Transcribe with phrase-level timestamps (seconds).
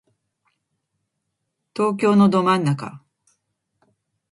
[1.75, 3.03] 東京のど真ん中